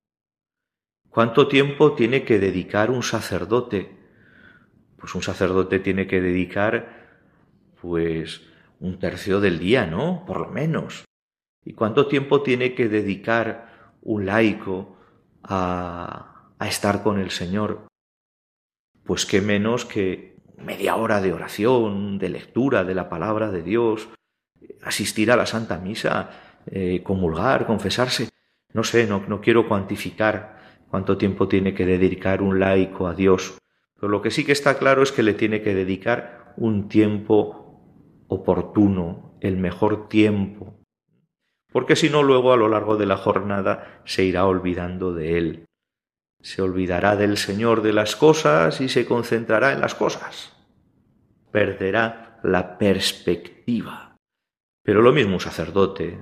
¿Cuánto 1.09 1.49
tiempo 1.49 1.95
tiene 1.95 2.23
que 2.23 2.39
dedicar 2.39 2.91
un 2.91 3.03
sacerdote? 3.03 3.97
Pues 4.99 5.15
un 5.15 5.23
sacerdote 5.23 5.79
tiene 5.79 6.07
que 6.07 6.21
dedicar, 6.21 7.23
pues, 7.81 8.43
un 8.79 8.99
tercio 8.99 9.41
del 9.41 9.59
día, 9.59 9.87
¿no? 9.87 10.27
Por 10.27 10.39
lo 10.39 10.51
menos. 10.51 11.07
¿Y 11.65 11.73
cuánto 11.73 12.09
tiempo 12.09 12.43
tiene 12.43 12.75
que 12.75 12.91
dedicar 12.91 13.95
un 14.03 14.27
laico 14.27 14.99
a, 15.43 16.53
a 16.59 16.69
estar 16.69 17.03
con 17.03 17.19
el 17.19 17.31
Señor? 17.31 17.87
Pues 19.03 19.25
qué 19.25 19.41
menos 19.41 19.87
que 19.87 20.37
media 20.59 20.95
hora 20.97 21.23
de 21.23 21.33
oración, 21.33 22.19
de 22.19 22.29
lectura 22.29 22.85
de 22.85 22.95
la 22.95 23.09
palabra 23.09 23.51
de 23.51 23.63
Dios, 23.63 24.11
asistir 24.83 25.33
a 25.33 25.37
la 25.37 25.47
Santa 25.47 25.79
Misa, 25.79 26.48
eh, 26.67 27.03
comulgar, 27.03 27.67
confesarse. 27.67 28.29
No 28.73 28.85
sé, 28.85 29.07
no, 29.07 29.25
no 29.29 29.41
quiero 29.41 29.69
cuantificar 29.69 30.59
cuánto 30.91 31.17
tiempo 31.17 31.49
tiene 31.49 31.75
que 31.75 31.87
dedicar 31.87 32.43
un 32.43 32.59
laico 32.59 33.07
a 33.07 33.15
Dios, 33.15 33.59
pero 33.95 34.09
lo 34.09 34.23
que 34.23 34.31
sí 34.31 34.45
que 34.45 34.53
está 34.53 34.79
claro 34.79 35.03
es 35.03 35.13
que 35.13 35.23
le 35.23 35.35
tiene 35.35 35.63
que 35.63 35.75
dedicar 35.75 36.55
un 36.57 36.89
tiempo 36.89 38.25
oportuno, 38.29 39.37
el 39.41 39.57
mejor 39.57 40.09
tiempo, 40.09 40.79
porque 41.73 41.97
si 41.97 42.09
no 42.09 42.23
luego 42.23 42.53
a 42.53 42.57
lo 42.57 42.69
largo 42.69 42.97
de 42.97 43.07
la 43.07 43.17
jornada 43.17 44.01
se 44.05 44.25
irá 44.25 44.47
olvidando 44.47 45.13
de 45.13 45.39
él. 45.39 45.67
Se 46.41 46.63
olvidará 46.63 47.17
del 47.17 47.37
Señor 47.37 47.83
de 47.83 47.93
las 47.93 48.17
cosas 48.17 48.81
y 48.81 48.89
se 48.89 49.07
concentrará 49.07 49.73
en 49.73 49.81
las 49.81 49.95
cosas. 49.95 50.57
Perderá 51.51 52.41
la 52.43 52.79
perspectiva. 52.79 54.17
Pero 54.83 55.03
lo 55.03 55.13
mismo 55.13 55.35
un 55.35 55.41
sacerdote, 55.41 56.19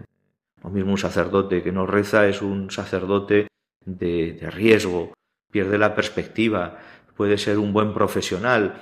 lo 0.66 0.73
mismo 0.73 0.90
un 0.90 0.99
sacerdote 0.99 1.62
que 1.62 1.70
no 1.70 1.87
reza 1.87 2.26
es 2.26 2.42
un 2.42 2.73
sacerdote 2.73 3.46
de, 3.85 4.37
riesgo, 4.50 5.12
pierde 5.52 5.78
la 5.78 5.94
perspectiva, 5.94 6.80
puede 7.16 7.38
ser 7.38 7.58
un 7.58 7.73
buen 7.73 7.94
profesional, 7.94 8.75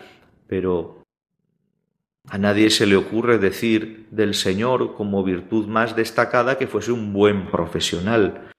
pero 0.46 1.02
a 2.26 2.38
nadie 2.38 2.70
se 2.70 2.86
le 2.86 2.96
ocurre 2.96 3.36
decir 3.36 4.08
del 4.10 4.32
Señor 4.32 4.94
como 4.94 5.22
virtud 5.22 5.66
más 5.66 5.94
destacada 5.94 6.56
que 6.56 6.66
fuese 6.66 6.90
un 6.90 7.12
buen 7.12 7.50
profesional, 7.50 8.50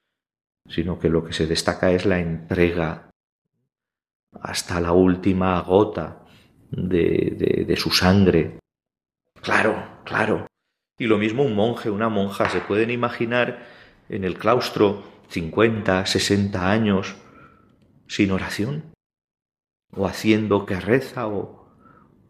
sino 0.69 0.99
que 0.99 1.09
lo 1.09 1.25
que 1.25 1.33
se 1.33 1.47
destaca 1.47 1.91
es 1.91 2.05
la 2.05 2.19
entrega 2.19 3.09
hasta 4.39 4.79
la 4.79 4.91
última 4.91 5.59
gota 5.61 6.21
de, 6.69 7.73
su 7.75 7.89
sangre. 7.89 8.59
Claro, 9.41 10.01
claro. 10.03 10.45
Y 10.97 11.07
lo 11.07 11.17
mismo 11.17 11.43
un 11.43 11.55
monje, 11.55 11.89
una 11.89 12.07
monja, 12.07 12.49
se 12.49 12.61
pueden 12.61 12.89
imaginar 12.89 13.65
en 14.07 14.23
el 14.23 14.37
claustro 14.37 15.03
50, 15.29 16.05
60 16.05 16.71
años 16.71 17.15
sin 18.07 18.31
oración, 18.31 18.93
o 19.91 20.07
haciendo 20.07 20.65
que 20.65 20.79
reza, 20.79 21.27
o 21.27 21.69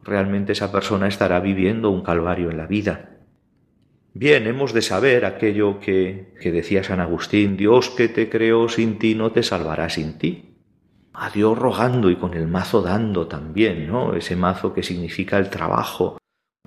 realmente 0.04 0.54
esa 0.54 0.72
persona 0.72 1.08
estará 1.08 1.40
viviendo 1.40 1.92
un 1.92 2.02
calvario 2.02 2.50
en 2.50 2.58
la 2.58 2.66
vida. 2.66 3.20
Bien, 4.14 4.48
hemos 4.48 4.74
de 4.74 4.82
saber 4.82 5.26
aquello 5.26 5.80
que, 5.80 6.34
que 6.40 6.52
decía 6.52 6.84
San 6.84 7.02
Agustín, 7.02 7.58
Dios 7.58 7.90
que 7.90 8.08
te 8.08 8.30
creó 8.30 8.70
sin 8.70 8.98
ti 8.98 9.14
no 9.14 9.32
te 9.32 9.44
salvará 9.44 9.90
sin 9.90 10.18
ti. 10.18 10.56
A 11.14 11.30
Dios 11.30 11.58
rogando 11.58 12.10
y 12.10 12.16
con 12.16 12.34
el 12.34 12.48
mazo 12.48 12.82
dando 12.82 13.28
también, 13.28 13.88
¿no? 13.88 14.16
Ese 14.16 14.36
mazo 14.36 14.74
que 14.74 14.84
significa 14.84 15.38
el 15.38 15.50
trabajo, 15.50 16.18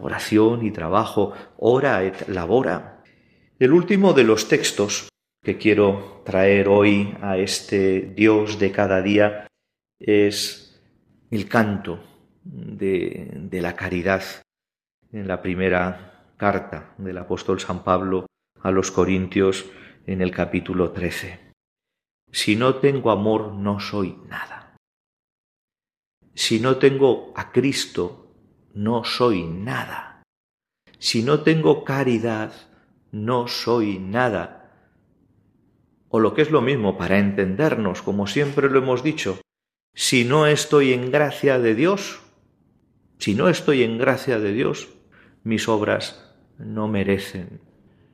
oración 0.00 0.64
y 0.64 0.70
trabajo, 0.70 1.32
ora 1.58 2.04
et 2.04 2.28
labora. 2.28 3.02
El 3.58 3.72
último 3.72 4.12
de 4.12 4.24
los 4.24 4.48
textos 4.48 5.08
que 5.42 5.58
quiero 5.58 6.22
traer 6.24 6.68
hoy 6.68 7.16
a 7.20 7.38
este 7.38 8.12
Dios 8.14 8.58
de 8.58 8.72
cada 8.72 9.02
día 9.02 9.46
es 9.98 10.80
el 11.30 11.48
canto 11.48 12.00
de, 12.44 13.48
la 13.50 13.74
caridad 13.76 14.22
en 15.12 15.28
la 15.28 15.42
primera 15.42 16.32
carta 16.36 16.94
del 16.98 17.18
apóstol 17.18 17.60
San 17.60 17.82
Pablo 17.82 18.26
a 18.62 18.70
los 18.70 18.90
Corintios 18.90 19.66
en 20.06 20.22
el 20.22 20.30
capítulo 20.30 20.92
13. 20.92 21.52
Si 22.30 22.56
no 22.56 22.76
tengo 22.76 23.10
amor, 23.10 23.52
no 23.52 23.80
soy 23.80 24.18
nada. 24.26 24.76
Si 26.34 26.60
no 26.60 26.76
tengo 26.76 27.32
a 27.36 27.52
Cristo, 27.52 28.27
no 28.78 29.02
soy 29.02 29.42
nada. 29.42 30.22
Si 31.00 31.24
no 31.24 31.40
tengo 31.40 31.82
caridad, 31.82 32.52
no 33.10 33.48
soy 33.48 33.98
nada. 33.98 34.70
O 36.08 36.20
lo 36.20 36.32
que 36.32 36.42
es 36.42 36.52
lo 36.52 36.60
mismo, 36.60 36.96
para 36.96 37.18
entendernos, 37.18 38.02
como 38.02 38.28
siempre 38.28 38.70
lo 38.70 38.78
hemos 38.78 39.02
dicho, 39.02 39.40
si 39.94 40.24
no 40.24 40.46
estoy 40.46 40.92
en 40.92 41.10
gracia 41.10 41.58
de 41.58 41.74
Dios, 41.74 42.20
si 43.18 43.34
no 43.34 43.48
estoy 43.48 43.82
en 43.82 43.98
gracia 43.98 44.38
de 44.38 44.52
Dios, 44.52 44.88
mis 45.42 45.68
obras 45.68 46.32
no 46.56 46.86
merecen. 46.86 47.60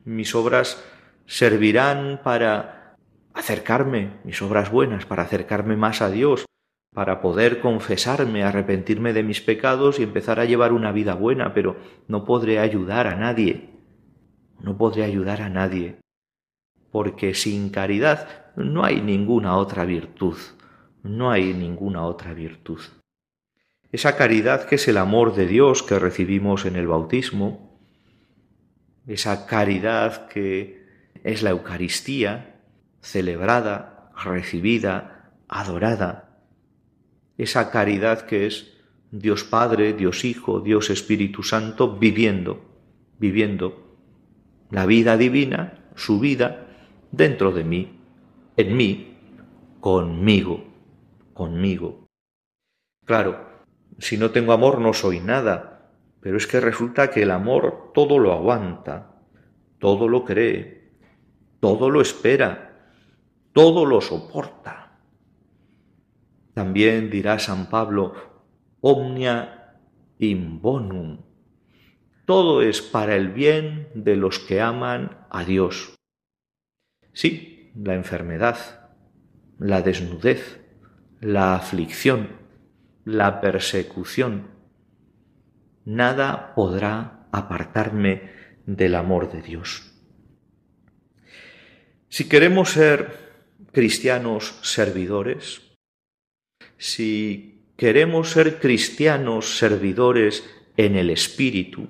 Mis 0.07 0.35
obras 0.35 0.83
servirán 1.27 2.23
para 2.25 2.97
acercarme, 3.35 4.19
mis 4.25 4.41
obras 4.41 4.71
buenas, 4.71 5.05
para 5.05 5.25
acercarme 5.25 5.77
más 5.77 6.01
a 6.01 6.09
Dios, 6.09 6.47
para 6.95 7.21
poder 7.21 7.61
confesarme, 7.61 8.45
arrepentirme 8.45 9.13
de 9.13 9.23
mis 9.23 9.41
pecados 9.41 9.99
y 9.99 10.05
empezar 10.05 10.41
a 10.41 10.47
llevar 10.47 10.73
una 10.73 10.93
vida 10.93 11.15
buena, 11.15 11.53
pero 11.53 11.77
no 12.09 12.25
podré 12.25 12.59
ayudar 12.61 13.07
a 13.07 13.17
nadie. 13.17 13.71
No 14.61 14.79
podré 14.79 15.05
ayudar 15.05 15.43
a 15.43 15.51
nadie. 15.51 15.97
Porque 16.91 17.35
sin 17.35 17.69
caridad 17.69 18.53
no 18.57 18.85
hay 18.85 19.01
ninguna 19.01 19.57
otra 19.57 19.85
virtud. 19.85 20.37
No 21.03 21.31
hay 21.31 21.53
ninguna 21.53 22.05
otra 22.05 22.33
virtud 22.33 22.81
esa 23.95 24.17
caridad 24.17 24.67
que 24.67 24.75
es 24.75 24.89
el 24.89 24.97
amor 24.97 25.37
de 25.37 25.47
Dios 25.47 25.85
que 25.85 26.01
recibimos 26.01 26.65
en 26.65 26.75
el 26.75 26.89
bautismo, 26.89 27.79
esa 29.07 29.47
caridad 29.47 30.27
que 30.27 30.85
es 31.23 31.45
la 31.45 31.51
Eucaristía, 31.51 32.57
celebrada, 33.03 34.11
recibida, 34.25 35.31
adorada, 35.47 36.24
esa 37.37 37.71
caridad 37.71 38.23
que 38.23 38.47
es 38.47 38.75
Dios 39.11 39.45
Padre, 39.45 39.93
Dios 39.93 40.25
Hijo, 40.25 40.61
Dios 40.61 40.91
Espíritu 40.91 41.43
Santo 41.43 41.97
viviendo, 41.97 42.65
viviendo 43.19 43.97
la 44.71 44.87
vida 44.87 45.17
divina, 45.17 45.85
su 45.95 46.19
vida, 46.19 46.67
dentro 47.13 47.53
de 47.53 47.65
mí, 47.65 48.01
en 48.57 48.77
mí, 48.77 49.17
conmigo, 49.81 50.65
conmigo. 51.33 52.07
Claro, 53.05 53.65
si 53.99 54.17
no 54.17 54.31
tengo 54.31 54.53
amor 54.53 54.81
no 54.81 54.93
soy 54.93 55.21
nada, 55.21 55.91
pero 56.21 56.37
es 56.37 56.47
que 56.47 56.61
resulta 56.61 57.11
que 57.11 57.23
el 57.23 57.31
amor 57.31 57.93
todo 57.95 58.19
lo 58.19 58.33
aguanta, 58.33 59.15
todo 59.79 60.09
lo 60.09 60.25
cree, 60.25 60.91
todo 61.61 61.91
lo 61.91 62.01
espera, 62.01 62.91
todo 63.53 63.85
lo 63.85 64.01
soporta. 64.01 64.84
También 66.55 67.11
dirá 67.11 67.39
San 67.39 67.69
Pablo, 67.69 68.15
omnia 68.81 69.81
in 70.19 70.61
bonum. 70.63 71.19
Todo 72.27 72.63
es 72.63 72.81
para 72.81 73.17
el 73.17 73.29
bien 73.29 73.89
de 73.95 74.17
los 74.17 74.39
que 74.39 74.61
aman 74.61 75.27
a 75.31 75.45
Dios. 75.45 75.95
Sí, 77.13 77.73
la 77.75 77.95
enfermedad, 77.95 78.91
la 79.59 79.83
desnudez, 79.83 80.61
la 81.21 81.57
aflicción, 81.57 82.31
la 83.05 83.41
persecución. 83.41 84.49
Nada 85.85 86.55
podrá 86.55 87.27
apartarme 87.33 88.31
del 88.65 88.95
amor 88.95 89.31
de 89.31 89.43
Dios. 89.43 89.93
Si 92.09 92.29
queremos 92.29 92.71
ser 92.71 93.35
cristianos 93.73 94.59
servidores, 94.63 95.64
si 96.85 97.63
queremos 97.79 98.33
ser 98.33 98.61
cristianos 98.61 99.57
servidores 99.57 100.45
en 100.77 100.97
el 100.97 101.09
Espíritu, 101.09 101.89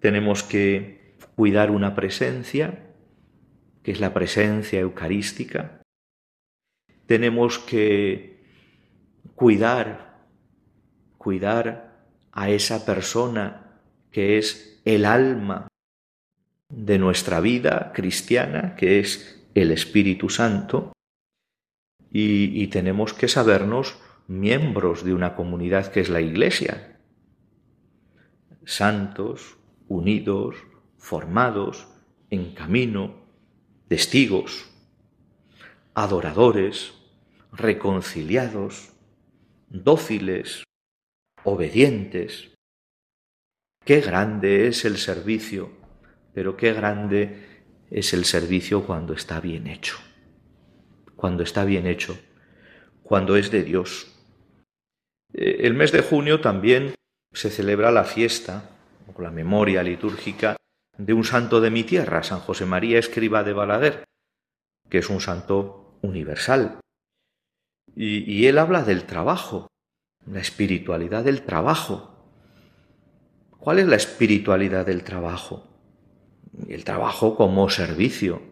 tenemos 0.00 0.42
que 0.42 1.14
cuidar 1.34 1.70
una 1.70 1.94
presencia, 1.94 2.92
que 3.82 3.90
es 3.92 4.00
la 4.00 4.12
presencia 4.12 4.80
eucarística. 4.80 5.80
Tenemos 7.06 7.58
que 7.58 8.44
cuidar, 9.34 10.26
cuidar 11.16 12.04
a 12.32 12.50
esa 12.50 12.84
persona 12.84 13.80
que 14.10 14.36
es 14.36 14.78
el 14.84 15.06
alma 15.06 15.68
de 16.68 16.98
nuestra 16.98 17.40
vida 17.40 17.92
cristiana, 17.94 18.76
que 18.76 19.00
es 19.00 19.42
el 19.54 19.72
Espíritu 19.72 20.28
Santo, 20.28 20.93
y, 22.16 22.68
tenemos 22.68 23.12
que 23.12 23.26
sabernos 23.26 23.98
miembros 24.28 25.02
de 25.04 25.14
una 25.14 25.34
comunidad 25.34 25.90
que 25.90 25.98
es 25.98 26.08
la 26.08 26.20
Iglesia, 26.20 27.00
santos, 28.64 29.56
unidos, 29.88 30.54
formados, 30.96 31.88
en 32.30 32.54
camino, 32.54 33.16
testigos, 33.88 34.70
adoradores, 35.94 36.94
reconciliados, 37.50 38.92
dóciles, 39.68 40.62
obedientes. 41.42 42.52
Qué 43.84 44.00
grande 44.00 44.68
es 44.68 44.84
el 44.84 44.98
servicio, 44.98 45.72
pero 46.32 46.56
qué 46.56 46.72
grande 46.72 47.64
es 47.90 48.14
el 48.14 48.24
servicio 48.24 48.86
cuando 48.86 49.14
está 49.14 49.40
bien 49.40 49.66
hecho, 49.66 49.96
cuando 51.24 51.42
está 51.42 51.64
bien 51.64 51.86
hecho, 51.86 52.18
cuando 53.02 53.36
es 53.36 53.50
de 53.50 53.62
Dios. 53.62 54.08
Eh, 55.32 55.60
el 55.60 55.72
mes 55.72 55.90
de 55.90 56.02
junio 56.02 56.42
también 56.42 56.96
se 57.32 57.48
celebra 57.48 57.90
la 57.90 58.04
fiesta, 58.04 58.68
o 59.06 59.22
la 59.22 59.30
memoria 59.30 59.82
litúrgica 59.82 60.56
de 60.98 61.14
un 61.14 61.24
santo 61.24 61.62
de 61.62 61.70
mi 61.70 61.82
tierra, 61.82 62.22
San 62.22 62.40
José 62.40 62.66
María 62.66 62.98
Escriba 62.98 63.42
de 63.42 63.54
Balaguer, 63.54 64.04
que 64.90 64.98
es 64.98 65.08
un 65.08 65.22
santo 65.22 65.96
universal. 66.02 66.78
Y, 67.96 68.30
y 68.30 68.46
él 68.46 68.58
habla 68.58 68.82
del 68.82 69.04
trabajo, 69.04 69.68
la 70.26 70.40
espiritualidad 70.40 71.24
del 71.24 71.40
trabajo. 71.40 72.22
¿Cuál 73.58 73.78
es 73.78 73.86
la 73.86 73.96
espiritualidad 73.96 74.84
del 74.84 75.04
trabajo? 75.04 75.66
El 76.68 76.84
trabajo 76.84 77.34
como 77.34 77.70
servicio, 77.70 78.42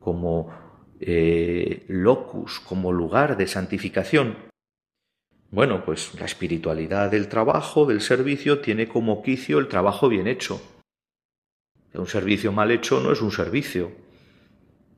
como 0.00 0.67
eh, 1.00 1.84
locus, 1.88 2.60
como 2.60 2.92
lugar 2.92 3.36
de 3.36 3.46
santificación. 3.46 4.36
Bueno, 5.50 5.84
pues 5.84 6.14
la 6.18 6.26
espiritualidad 6.26 7.10
del 7.10 7.28
trabajo, 7.28 7.86
del 7.86 8.00
servicio, 8.00 8.60
tiene 8.60 8.88
como 8.88 9.22
quicio 9.22 9.58
el 9.58 9.68
trabajo 9.68 10.08
bien 10.08 10.26
hecho. 10.26 10.60
Un 11.94 12.06
servicio 12.06 12.52
mal 12.52 12.70
hecho 12.70 13.00
no 13.00 13.12
es 13.12 13.22
un 13.22 13.32
servicio. 13.32 13.86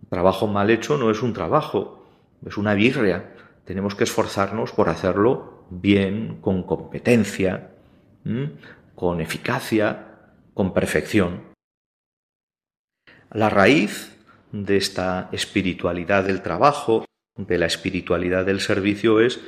Un 0.03 0.09
trabajo 0.09 0.47
mal 0.49 0.71
hecho 0.71 0.99
no 0.99 1.11
es 1.11 1.23
un 1.23 1.33
trabajo, 1.33 2.05
es 2.45 2.57
una 2.57 2.75
birria. 2.75 3.35
Tenemos 3.65 3.95
que 3.95 4.05
esforzarnos 4.05 4.73
por 4.73 4.89
hacerlo 4.89 5.65
bien, 5.71 6.41
con 6.41 6.65
competencia, 6.65 7.71
con 8.95 9.21
eficacia, 9.21 10.19
con 10.53 10.75
perfección. 10.75 11.51
La 13.31 13.49
raíz 13.49 14.17
de 14.53 14.77
esta 14.77 15.29
espiritualidad 15.33 16.25
del 16.25 16.43
trabajo, 16.43 17.05
de 17.37 17.59
la 17.59 17.67
espiritualidad 17.67 18.45
del 18.45 18.61
servicio 18.61 19.21
es 19.21 19.41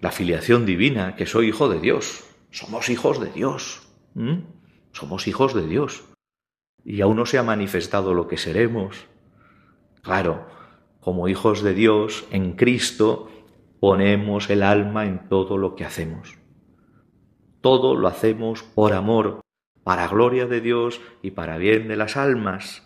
la 0.00 0.12
filiación 0.12 0.66
divina, 0.66 1.16
que 1.16 1.26
soy 1.26 1.48
hijo 1.48 1.68
de 1.68 1.80
Dios. 1.80 2.24
Somos 2.50 2.88
hijos 2.88 3.20
de 3.20 3.30
Dios. 3.30 3.88
Somos 4.92 5.26
hijos 5.26 5.54
de 5.54 5.66
Dios 5.66 6.04
y 6.86 7.00
aún 7.00 7.16
no 7.16 7.26
se 7.26 7.36
ha 7.36 7.42
manifestado 7.42 8.14
lo 8.14 8.28
que 8.28 8.36
seremos. 8.36 9.06
Claro, 10.02 10.46
como 11.00 11.28
hijos 11.28 11.62
de 11.62 11.74
Dios, 11.74 12.24
en 12.30 12.52
Cristo, 12.52 13.28
ponemos 13.80 14.48
el 14.50 14.62
alma 14.62 15.04
en 15.04 15.28
todo 15.28 15.58
lo 15.58 15.74
que 15.74 15.84
hacemos. 15.84 16.38
Todo 17.60 17.96
lo 17.96 18.06
hacemos 18.06 18.62
por 18.62 18.92
amor, 18.92 19.40
para 19.82 20.06
gloria 20.06 20.46
de 20.46 20.60
Dios 20.60 21.00
y 21.22 21.32
para 21.32 21.58
bien 21.58 21.88
de 21.88 21.96
las 21.96 22.16
almas. 22.16 22.85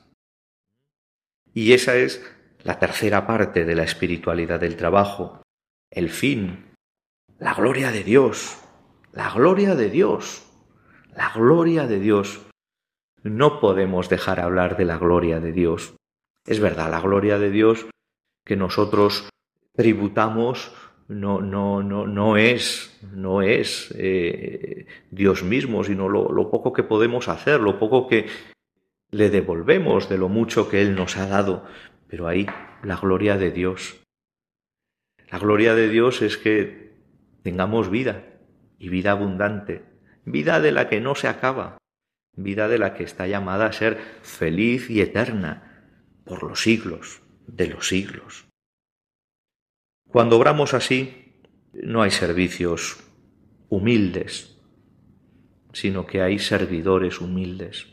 Y 1.55 1.73
esa 1.73 1.97
es 1.97 2.23
la 2.63 2.79
tercera 2.79 3.27
parte 3.27 3.65
de 3.65 3.75
la 3.75 3.85
espiritualidad 3.85 4.61
del 4.61 4.77
trabajo, 4.77 5.43
el 5.91 6.11
fin, 6.11 6.75
la 7.39 7.55
gloria 7.55 7.91
de 7.91 8.05
Dios, 8.05 8.59
la 9.13 9.33
gloria 9.33 9.75
de 9.75 9.91
Dios, 9.91 10.47
la 11.15 11.33
gloria 11.35 11.87
de 11.87 11.99
Dios. 11.99 12.47
No 13.23 13.61
podemos 13.61 14.09
dejar 14.09 14.41
hablar 14.41 14.77
de 14.77 14.85
la 14.85 14.99
gloria 14.99 15.41
de 15.41 15.53
Dios. 15.53 15.95
Es 16.47 16.61
verdad, 16.61 16.91
la 16.91 17.01
gloria 17.01 17.39
de 17.39 17.51
Dios 17.51 17.87
que 18.45 18.57
nosotros 18.57 19.29
tributamos 19.75 20.73
no, 21.09 21.41
no, 21.41 21.83
no, 21.83 22.07
no 22.07 22.37
es, 22.37 22.99
no 23.13 23.43
es 23.43 23.93
eh, 23.99 24.87
Dios 25.11 25.43
mismo, 25.43 25.83
sino 25.83 26.09
lo, 26.09 26.31
lo 26.33 26.51
poco 26.51 26.73
que 26.73 26.85
podemos 26.85 27.29
hacer, 27.29 27.61
lo 27.61 27.79
poco 27.79 28.07
que 28.07 28.27
le 29.11 29.31
devolvemos 29.31 30.09
de 30.09 30.19
lo 30.19 30.29
mucho 30.29 30.69
que 30.69 30.83
Él 30.83 30.95
nos 30.95 31.17
ha 31.17 31.27
dado. 31.27 31.67
Pero 32.09 32.29
ahí 32.29 32.47
la 32.83 32.97
gloria 32.97 33.37
de 33.37 33.51
Dios. 33.51 34.01
La 35.31 35.39
gloria 35.39 35.75
de 35.75 35.89
Dios 35.89 36.23
es 36.23 36.37
que 36.37 36.95
tengamos 37.43 37.91
vida 37.91 38.25
y 38.79 38.89
vida 38.89 39.13
abundante, 39.13 39.85
vida 40.25 40.61
de 40.61 40.73
la 40.73 40.89
que 40.89 41.01
no 41.01 41.15
se 41.15 41.29
acaba, 41.29 41.79
vida 42.35 42.69
de 42.69 42.79
la 42.79 42.95
que 42.95 43.05
está 43.05 43.27
llamada 43.27 43.67
a 43.67 43.73
ser 43.73 43.99
feliz 44.23 44.91
y 44.91 45.01
eterna 45.01 45.87
por 46.25 46.43
los 46.43 46.63
siglos 46.63 47.23
de 47.47 47.69
los 47.69 47.89
siglos. 47.89 48.47
Cuando 50.09 50.37
obramos 50.37 50.75
así, 50.75 51.37
no 51.73 52.03
hay 52.03 52.11
servicios 52.11 52.99
humildes, 53.69 54.59
sino 55.73 56.07
que 56.07 56.23
hay 56.23 56.39
servidores 56.39 57.21
humildes. 57.21 57.87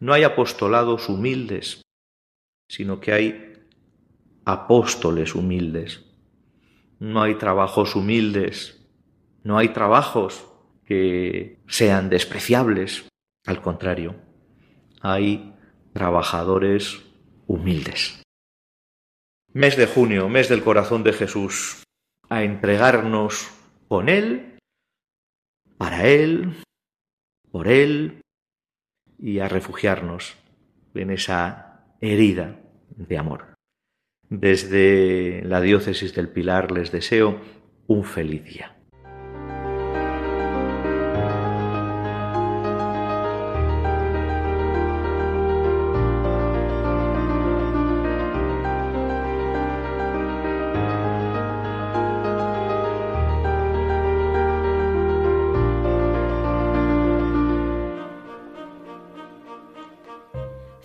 No 0.00 0.12
hay 0.12 0.22
apostolados 0.22 1.08
humildes, 1.08 1.82
sino 2.68 3.00
que 3.00 3.12
hay 3.12 3.54
apóstoles 4.44 5.34
humildes. 5.34 6.04
No 7.00 7.22
hay 7.22 7.36
trabajos 7.36 7.96
humildes, 7.96 8.80
no 9.42 9.58
hay 9.58 9.70
trabajos 9.70 10.46
que 10.84 11.58
sean 11.68 12.08
despreciables. 12.08 13.08
Al 13.46 13.60
contrario, 13.60 14.16
hay 15.00 15.54
trabajadores 15.92 17.00
humildes. 17.46 18.22
Mes 19.52 19.76
de 19.76 19.86
junio, 19.86 20.28
mes 20.28 20.48
del 20.48 20.62
corazón 20.62 21.02
de 21.02 21.12
Jesús, 21.12 21.82
a 22.28 22.42
entregarnos 22.42 23.50
con 23.88 24.08
Él, 24.08 24.58
para 25.78 26.06
Él, 26.06 26.56
por 27.50 27.68
Él 27.68 28.20
y 29.18 29.40
a 29.40 29.48
refugiarnos 29.48 30.36
en 30.94 31.10
esa 31.10 31.96
herida 32.00 32.60
de 32.96 33.18
amor. 33.18 33.54
Desde 34.28 35.42
la 35.44 35.60
diócesis 35.60 36.14
del 36.14 36.28
Pilar 36.28 36.70
les 36.70 36.92
deseo 36.92 37.40
un 37.86 38.04
feliz 38.04 38.44
día. 38.44 38.77